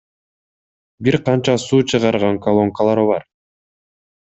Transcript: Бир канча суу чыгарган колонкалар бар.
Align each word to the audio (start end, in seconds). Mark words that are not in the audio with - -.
Бир 1.09 1.19
канча 1.29 1.55
суу 1.67 1.83
чыгарган 1.95 2.43
колонкалар 2.49 3.07
бар. 3.15 3.33